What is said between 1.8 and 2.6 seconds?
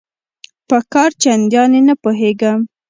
نه پوهیږي